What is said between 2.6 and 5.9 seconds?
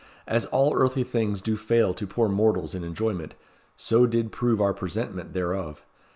in enjoyment, so did prove our presentment thereof.